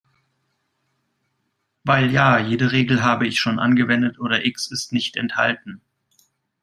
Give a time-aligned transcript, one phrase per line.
[1.83, 5.79] Weil, ja, jede Regel habe ich schon angewendet oder X ist nicht enthalten.